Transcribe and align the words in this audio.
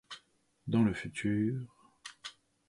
Dans 0.65 0.81
le 0.81 0.95
futur... 0.95 1.61